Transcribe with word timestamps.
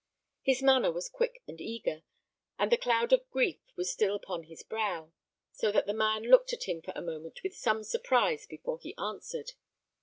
His 0.41 0.63
manner 0.63 0.91
was 0.91 1.07
quick 1.07 1.43
and 1.47 1.61
eager, 1.61 2.01
and 2.57 2.71
the 2.71 2.77
cloud 2.77 3.13
of 3.13 3.29
grief 3.29 3.59
was 3.75 3.91
still 3.91 4.15
upon 4.15 4.45
his 4.45 4.63
brow, 4.63 5.13
so 5.51 5.71
that 5.71 5.85
the 5.85 5.93
man 5.93 6.23
looked 6.23 6.53
at 6.53 6.63
him 6.63 6.81
for 6.81 6.91
a 6.95 7.03
moment 7.03 7.41
with 7.43 7.53
some 7.55 7.83
surprise 7.83 8.47
before 8.47 8.79
he 8.79 8.95
answered. 8.97 9.51